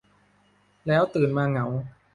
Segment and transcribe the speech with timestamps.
[0.87, 1.65] แล้วตื่นมาเหงา